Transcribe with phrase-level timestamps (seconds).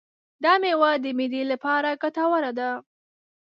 [0.43, 2.69] دا مېوه د معدې لپاره ګټوره ده.